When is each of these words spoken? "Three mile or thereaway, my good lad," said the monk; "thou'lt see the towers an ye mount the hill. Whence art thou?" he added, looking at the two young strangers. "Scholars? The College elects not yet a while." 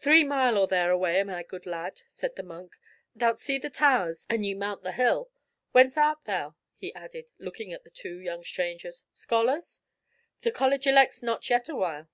"Three 0.00 0.24
mile 0.24 0.58
or 0.58 0.66
thereaway, 0.66 1.22
my 1.22 1.44
good 1.44 1.66
lad," 1.66 2.02
said 2.08 2.34
the 2.34 2.42
monk; 2.42 2.72
"thou'lt 3.14 3.38
see 3.38 3.56
the 3.56 3.70
towers 3.70 4.26
an 4.28 4.42
ye 4.42 4.54
mount 4.54 4.82
the 4.82 4.90
hill. 4.90 5.30
Whence 5.70 5.96
art 5.96 6.24
thou?" 6.24 6.56
he 6.74 6.92
added, 6.96 7.30
looking 7.38 7.72
at 7.72 7.84
the 7.84 7.90
two 7.94 8.18
young 8.18 8.42
strangers. 8.42 9.04
"Scholars? 9.12 9.82
The 10.42 10.50
College 10.50 10.88
elects 10.88 11.22
not 11.22 11.48
yet 11.48 11.68
a 11.68 11.76
while." 11.76 12.08